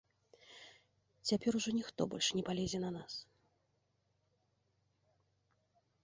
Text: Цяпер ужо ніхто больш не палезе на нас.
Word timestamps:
Цяпер 1.31 1.51
ужо 1.59 1.69
ніхто 1.79 2.01
больш 2.13 2.29
не 2.37 2.41
палезе 2.47 2.79
на 2.85 2.89
нас. 2.95 3.13